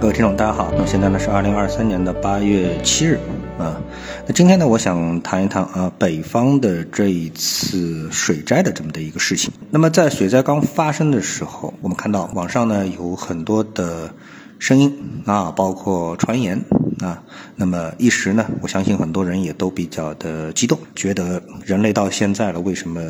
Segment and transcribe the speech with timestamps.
[0.00, 0.72] 各位听众，大家好。
[0.78, 3.20] 那现在呢是二零二三年的八月七日
[3.58, 3.78] 啊。
[4.26, 9.52] 那今天呢，我想谈一谈啊北方的这一次水灾的这么的一个事情。
[9.70, 14.10] 那么在水灾刚发生的时候，我们看到网上呢有很多的
[14.58, 14.90] 声音
[15.26, 16.58] 啊，包括传言
[17.00, 17.22] 啊。
[17.54, 23.02] 那么一时呢，我相信很多人也都比较的激动，觉得人类到现在了，为什么？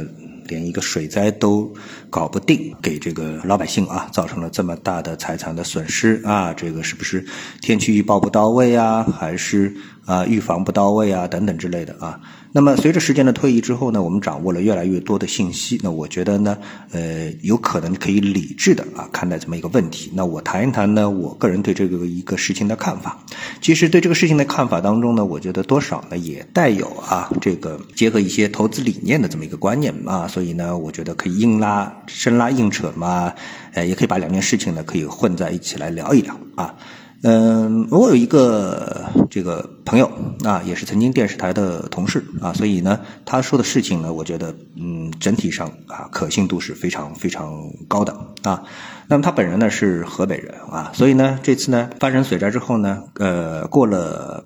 [0.50, 1.72] 连一个水灾都
[2.10, 7.24] 搞不定，给这个老百姓啊造成了这么大的财产的损失啊，这个是不是
[7.62, 12.20] 天气预报不到位啊，还是啊预防不到位啊等等之类的啊？
[12.52, 16.58] 那么随着时间的推移之后呢，我们掌握了越来越多的信息，那我觉得呢，
[16.90, 20.10] 呃，有可能可以理智的啊看待这么一个问题。
[20.14, 23.18] 那我谈一谈呢，我个人对这个一个事情的看法。
[23.60, 33.32] 其实对这个事情的看法当中呢，我觉得多少呢也带有啊这个结合一些投资理念的这么一个观念啊，所以呢，我觉得可以硬拉生拉硬扯嘛，
[33.74, 36.74] 呃，也可以把两件事情呢可以混在一起来聊一聊啊。
[37.22, 40.10] 嗯，我有一个这个朋友
[40.42, 48.62] 啊，也是曾经电视台的同事啊，所以呢，他说的事情呢，我觉得嗯，整体上啊，可信度是非常非常高的啊。
[49.06, 54.42] 那么他本人呢是河北人啊，所以呢，这次呢发生水灾之后呢，呃，过了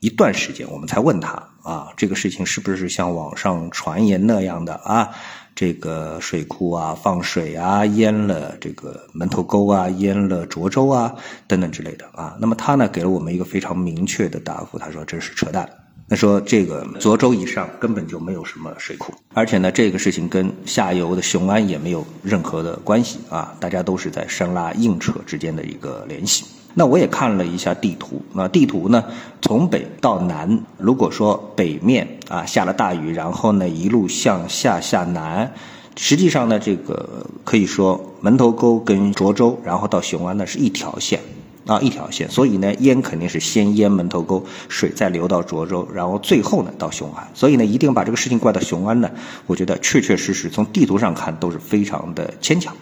[0.00, 1.30] 一段时间，我们才问他
[1.62, 5.08] 啊，这个事情是不是像网上传言那样的啊？
[5.54, 11.14] 这个水库啊，放水啊，淹了这个门头沟啊，淹了涿州啊，
[11.46, 12.36] 等等之类的啊。
[12.40, 15.68] 那么他呢，给了我们一个非常明确的答复，他说这是扯淡。
[16.06, 23.54] 他说这个涿州以上根本就没有什么水库，而且呢，这个事情跟下游的雄安也没有任何的关系啊。
[23.58, 26.44] 大家都是在生拉硬扯之间的一个联系。
[26.76, 29.04] 那我也看了一下地图，那地图呢，
[29.40, 35.52] 从北到南，如果说北面啊下了大雨，然后呢一路向下下南，
[35.94, 41.20] 实际上呢这个可以说门头沟跟涿州，然后到雄安呢是一条线，
[41.64, 49.08] 啊一条线，所以呢淹肯定是先淹门头沟，水再流到涿州，然后最后呢到雄安，所以呢一定把这个事情怪到雄安呢，
[49.46, 52.74] 我觉得确确实实从地图上看都是非常的牵强，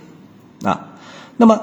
[0.63, 0.95] 啊，
[1.37, 1.61] 那么。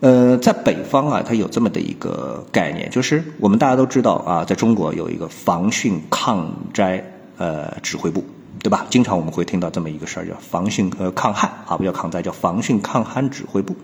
[0.00, 7.04] 呃，在北方啊，它有这么的一个概念，就是我们大家都知道啊，在中国有一个防汛抗灾
[7.36, 8.24] 呃指挥部，
[8.62, 8.86] 对吧？
[8.90, 13.74] 经常我们会听到这么一个事儿，叫防汛和抗旱啊，不叫抗灾，叫防汛抗旱指挥部，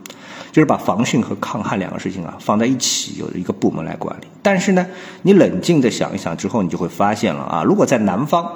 [0.53, 4.29] 就是把防汛和抗旱两个事情啊放在一起，有一个部门来管理。
[4.41, 4.87] 但是呢，
[5.23, 8.55] 你冷静的想一想之后，你就会发现了啊，如果在南方，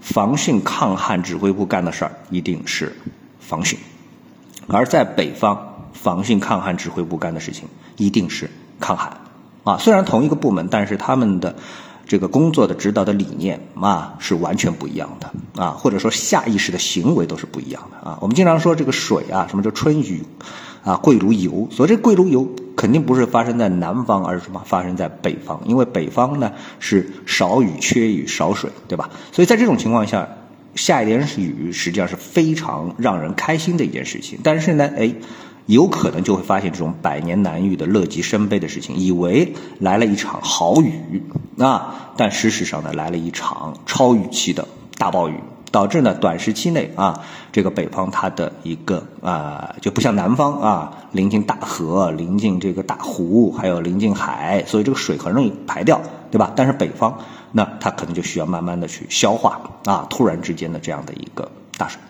[0.00, 2.94] 防汛抗旱指挥部干的事儿一定是
[3.40, 3.74] 防汛，
[4.68, 5.66] 而在北方。
[6.02, 8.48] 防汛抗旱指挥部干的事情一定是
[8.80, 9.18] 抗旱，
[9.64, 11.54] 啊，虽然同一个部门，但是他们的
[12.06, 18.18] 这个工作的指导的理念啊是完全不一样的啊，或者说下意识的行为都是不一样的啊。
[18.22, 20.24] 我们经常说这个水啊，什么叫春雨
[20.82, 29.10] 啊贵如油，所以这贵如油肯定不是发生在南方，而是什么发生在北方，因为北方呢是少雨、缺雨、少水，对吧？
[29.32, 30.26] 所以在这种情况下，
[30.74, 34.38] 下一点雨实际上是非常让人开心的一件事情。
[34.42, 35.14] 但是呢，哎。
[35.70, 41.22] 有可能就会发现这种百年难遇的乐极生悲的事情，以为来了一场好雨
[41.58, 44.66] 啊，但事实上呢，来了一场超预期的
[44.98, 45.34] 大暴雨，
[45.70, 47.20] 导致呢短时期内啊，
[47.52, 56.00] 这个北方它的一个啊就不像南方啊，临近大河、临近这个大湖，还有临近海，所以这个水很容易排掉，
[56.32, 56.52] 对吧？
[56.56, 57.16] 但是北方
[57.52, 61.48] 那它可能就需要慢慢的去消化啊，突然之间的这样的一个
[61.78, 62.00] 大水。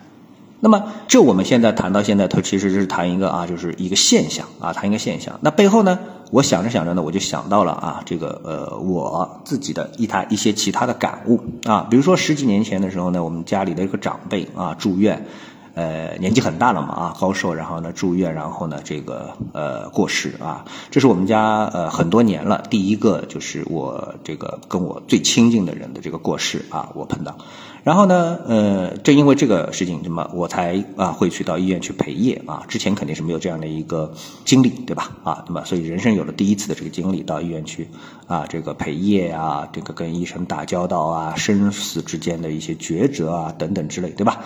[0.61, 5.37] 那么，这我们现在谈到现在，它其实是谈一个啊，就是一个现象啊，谈一个现象。
[5.41, 5.97] 那背后呢，
[6.31, 15.25] 我想着想着呢，我就想到了啊，这个呃，我自己的一台一些其他的感悟啊，比如说十几年前的时候呢，我们家里的一个长辈啊住院。
[15.73, 27.37] 呃，年纪很大了嘛，啊，高寿，然后呢住院，然后呢这个呃过世啊，这是我们家呃很多年了，第一个就是我这个跟我最亲近的人的这个过世啊，我碰到，
[27.83, 35.11] 然后呢呃正因为这个事情，那么我才啊会去到医院去陪夜啊，之前肯定是没有这样的一个经历，对吧？
[35.23, 37.87] 啊，那么所以人生有了第一次的这个经历，到医院去
[38.27, 44.41] 啊这个陪夜啊，这个跟医生打交道啊，生死之间的一些抉择啊等等之类，对吧？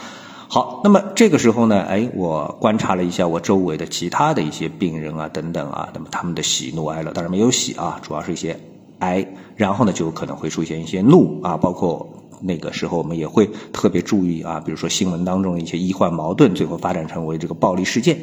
[0.56, 8.58] 好，那么这个时候呢，哎，我观察了一下我周围的其他的一些病人啊，等等啊，那么他们的喜怒哀乐，当然没有喜啊，主要是一些
[9.00, 12.08] 哀，然后呢，就可能会出现一些怒啊，包括
[12.40, 18.18] 那个时候我们也会特别注意啊，比如说新闻当中的一些医患矛盾，最后发展成为这个暴力事件，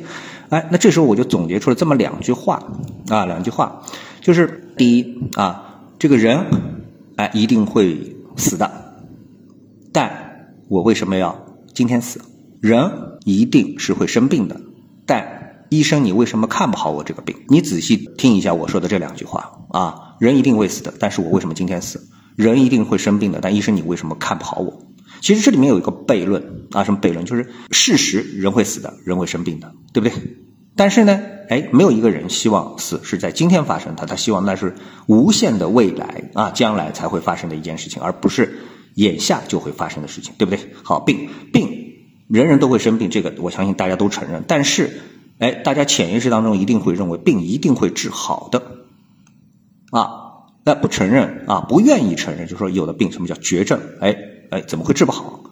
[0.49, 2.63] 哎，那这时候我就总结出了这么两句话
[3.11, 3.83] 啊，两句话，
[4.23, 6.47] 就是第一啊，这个人
[7.17, 8.71] 哎一定会死的，
[9.93, 11.39] 但我为什么要？
[11.75, 12.21] 今天死，
[12.61, 14.61] 人一定是会生病的，
[15.07, 17.35] 但医生，你为什么看不好我这个病？
[17.49, 22.07] 你仔细听一下我说的这两句话啊，人一定会死的，但是我为什么今天死？
[22.37, 24.83] 人一定会生病的，但医生你为什么看不好我？
[25.23, 27.25] 其实这里面有一个悖论啊，什么悖论？
[27.25, 30.13] 就是事实，人会死的，人会生病的，对不对？
[30.75, 34.75] 但是呢，哎，没有一个人希望死是在今天发生的，他希望那是
[35.07, 38.59] 无限的未来啊，将来才会发生的一件事情，而不是
[38.95, 40.75] 眼下就会发生的事情，对不对？
[40.83, 41.69] 好，病病，
[42.29, 44.45] 人人都会生病，这个我相信大家都承认。
[44.47, 45.01] 但是，
[45.39, 48.63] 哎，大家潜意识当中一定会认为病一定会治好的，
[49.91, 50.09] 啊，
[50.65, 53.81] 那不承认啊，不愿意承认，就说有的病什么叫绝症？
[54.01, 54.17] 哎
[54.51, 55.45] 哎，怎么会治不好？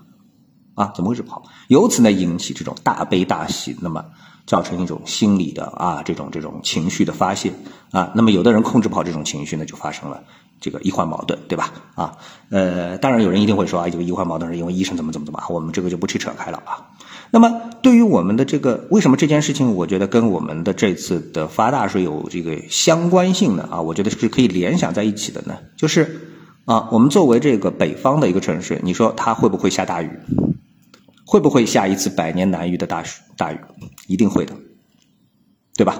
[0.74, 1.44] 啊，怎么会治不好？
[1.68, 4.04] 由此呢，引起这种大悲大喜，那么。
[4.46, 7.52] 造成一种心理的啊，这种这种情绪的发泄
[7.92, 10.24] 啊，那么有的人控制不好这种情绪呢，就发生了
[10.60, 11.72] 这个医患矛盾，对吧？
[11.94, 12.18] 啊，
[12.50, 16.90] 呃，当然有人一定会说啊，这个医患矛盾是因为医生怎么怎么怎么，我们这个就不去扯开了啊。
[17.30, 23.68] 那么对于我们的这个为什么这件事情，我觉得跟我们的这次的发大水有这个相关性呢？
[23.70, 25.56] 啊，我觉得是可以联想在一起的呢。
[25.76, 26.28] 就是
[26.66, 30.10] 啊，我们作为这个北方的一个城市，你说它会不会下大雨？
[31.24, 33.06] 会不会下一次百年难遇的大雨？
[33.36, 33.58] 大雨
[34.08, 34.54] 一定会的，
[35.76, 35.96] 对吧？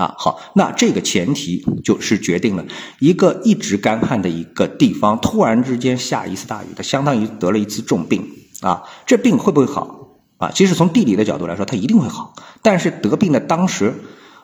[0.00, 2.64] 啊，好，那这个前提就是决定了
[3.00, 8.26] 一个一直干旱的一个地方，突然之间下一次大雨，它相当于得了一次重病
[8.62, 8.84] 啊。
[9.04, 10.08] 这病会不会好
[10.38, 10.50] 啊？
[10.54, 12.32] 其实从地理的角度来说，它一定会好，
[12.62, 13.94] 但是得病的当时。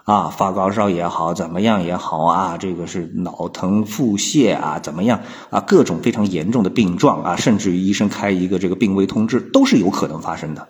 [0.06, 10.68] 啊，发高烧也好，怎么样也好啊，这个是脑疼、腹泻啊，怎么样啊，各种非常严重的病状啊，甚至于医生开一个这个病危通知，都是有可能发生的，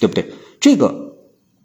[0.00, 0.32] 对不对？
[0.60, 1.09] 这个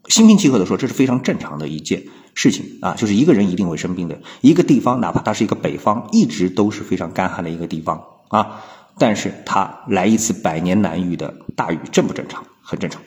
[0.07, 2.03] 心平气和的说，这是非常正常的一件
[2.33, 8.63] 事情啊，就是一个人一定会生病的，一个地方哪怕它是一个北方，一直都是非常干旱的一个地方啊，
[8.97, 12.45] 但是它来一次百年难遇的大雨，正不正常？
[12.61, 13.01] 很正常，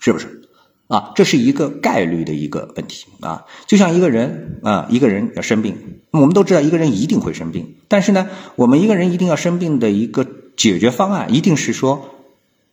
[0.00, 0.42] 是不是？
[0.86, 10.26] 啊，这是一个概率的一个问题啊，就像一个人啊，一个人要生病，我们都知道一个人一定会生病，但是呢，我们一个人一定要生病的一个
[10.56, 12.10] 解决方案，一定是说，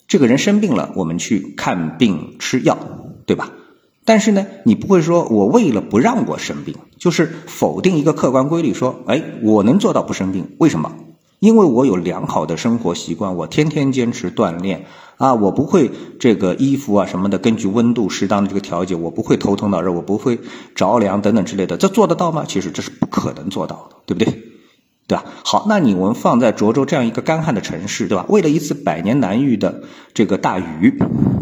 [0.10, 2.78] 这个人生病了，我们去看病吃药，
[3.31, 3.50] 对吧？
[4.04, 10.92] 但是呢，你不会说我为了不让我生病，就是否定一个客观规律，说，哎，我能做到不生病，为什么？
[11.39, 14.86] 因为我有良好的生活习惯，我天天坚持锻炼
[15.16, 20.38] 啊，我不会这个衣服啊什么的，根据温度适当的这个调节，我不会头疼脑热，我不会
[20.75, 22.44] 着凉等等之类的，这做得到吗？
[22.45, 24.44] 其实这是不可能做到的，对不对？
[25.07, 25.24] 对吧？
[25.45, 28.25] 好，那你我们放在涿州这样一个干旱的城市，对吧？
[28.27, 31.00] 为了一次百年难遇的这个大雨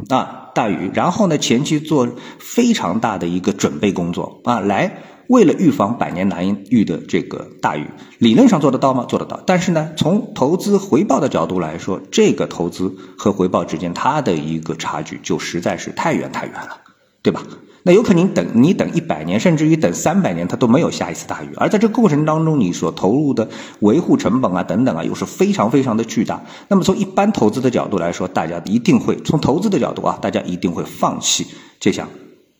[0.09, 2.05] 啊，大雨，然后呢，前期做
[2.37, 4.97] 非常大的一个准备工作啊，来。
[5.27, 7.85] 为了预防百年难遇的这个大雨，
[8.17, 9.05] 理论上做得到吗？
[9.07, 9.39] 做得到。
[9.45, 16.81] 但是呢，从投资回报的角度来说，这个投资和回报之间它的一个差距就实在是太远太远了，
[17.21, 17.43] 对吧？
[17.83, 21.49] 那有可能等你等一百年，甚至于等三百年，它都没有下一次大雨。
[21.55, 23.47] 而在这个过程当中，你所投入的
[23.79, 26.41] 维护成本啊等等啊，又是非常非常的巨大。
[26.67, 31.47] 那么从一般投资的角度来说，大家一定会从投资的角度啊，大家一定会放弃
[31.79, 32.07] 这项。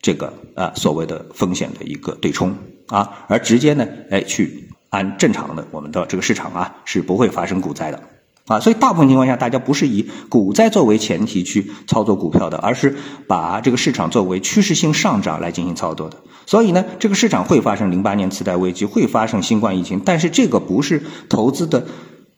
[0.01, 2.56] 这个啊，所谓的风险的一个对冲
[2.88, 8.01] 啊，而直接呢，哎，去按正常的我们的这个市场啊，是不会发生股灾的
[8.50, 8.60] 啊。
[8.60, 12.98] 所以大部分情况下，大家不是以股灾作为前提去操作股票的，而是
[13.28, 16.18] 把这个市场作为趋势性上涨来进行操作的。
[16.46, 21.86] 所以呢，这个市场会发生零八年次贷危机，会发生新冠疫情，但是这个不是投资的。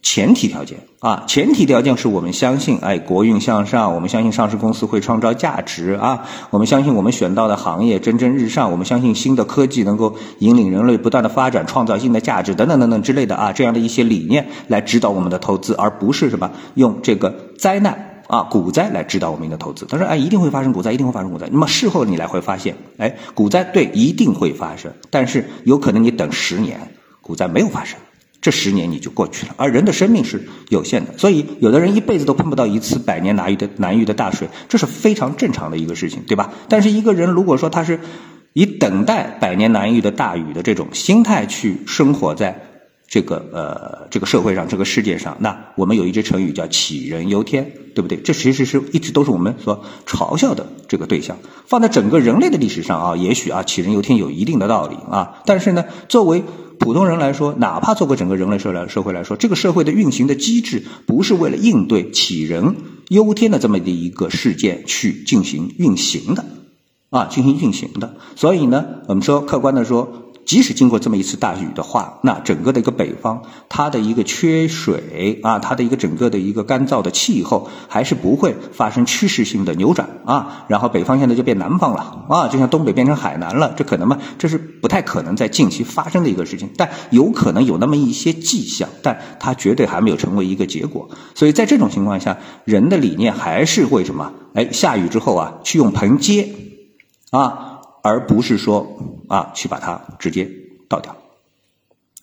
[0.01, 19.85] 前提条件啊，前提条件是我们相信，哎，国运向上，我们相信上市公司会创造价值啊，我们相信我们选到的行业蒸蒸日上，我们相信新的科技能够引领人类不断的发展，创造新的价值等等等等之类的啊，这样的一些理念来指导我们的投资，而不是什么用这个灾难啊股灾来指导我们的投资。
[19.85, 21.47] 他说，哎，一定会发生股灾，一定会发生股灾。
[21.51, 26.79] 那么事后你来会发现，哎，股灾对一定会发生，但是有可能你等十年，
[27.21, 27.99] 股灾没有发生。
[28.41, 36.51] 这十年你就过去了，而人的生命是有限的，所以有的人一辈子都碰不到一次百年难遇的难遇的大水，这是非常正常的一个事情，对吧？
[36.67, 37.99] 但是一个人如果说他是
[38.53, 42.70] 以等待百年难遇的大雨的这种心态去生活在
[43.11, 48.17] 这个呃这个社会上这个世界上，那我们有一句成语叫杞人忧天，对不对？
[48.17, 51.37] 这其实是一直都是我们所嘲笑的这个对象。
[51.65, 56.41] 放在整个人类的历史上啊，也许啊杞人忧天有一定的道理啊，但是呢，作为
[56.79, 62.77] 普通人来说，哪怕做过整个人类社来社会来说，这个社会的运行的机制不是为了应对杞人
[63.09, 66.45] 忧天的这么的一个事件去进行运行的，
[67.09, 68.15] 啊，进行运行的。
[68.37, 80.65] 所以呢，我们说客观的说，即使经过这么一次大雨的话，那整个的一个北方，它的一个缺水啊，它的一个整个的一个干燥的气候，还是不会发生趋势性的扭转啊。
[80.67, 84.17] 然后北方现在就变南方了啊，就像东北变成海南了，这可能吗？
[84.37, 91.09] 这是不太可能在近期发生的一个事情，但有可能有那么一些迹象，但它绝对还没有成为一个结果。
[91.33, 94.33] 所以在这种情况下，人的理念还是会什么？
[94.53, 96.49] 哎，下雨之后啊，去用盆接
[97.31, 97.69] 啊。
[98.03, 98.87] 而不是说
[99.29, 100.49] 啊，去把它直接
[100.87, 101.15] 倒掉，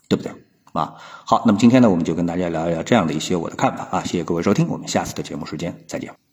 [0.08, 0.32] 对不对
[0.72, 0.94] 啊？
[1.24, 4.02] 好，那么今天呢，我们就跟大家聊一聊这样的一些我的看法啊。
[4.04, 6.27] 谢谢各位收听，我们下次的节目时间再见。